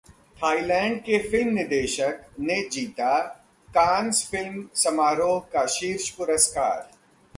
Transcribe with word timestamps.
Thailand 0.37 0.99
के 0.99 1.17
film 1.29 1.53
निदेशक 1.53 2.23
ने 2.39 2.61
जीता 2.69 3.17
कान 3.69 4.11
फिल्म 4.11 4.67
समारोह 4.75 5.39
का 5.53 5.65
शीर्ष 5.65 6.09
पुरस्कार 6.09 6.89